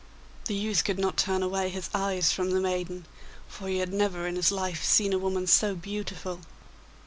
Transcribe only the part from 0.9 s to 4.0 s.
not turn away his eyes from the maiden, for he had